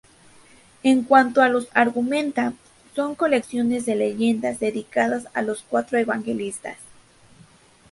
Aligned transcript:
En 0.81 1.03
cuanto 1.03 1.43
a 1.43 1.47
los 1.49 1.67
"Argumenta", 1.75 2.53
son 2.95 3.13
colecciones 3.13 3.85
de 3.85 3.93
leyendas 3.95 4.59
dedicadas 4.59 5.27
a 5.35 5.43
los 5.43 5.61
cuatro 5.61 5.99
Evangelistas. 5.99 6.77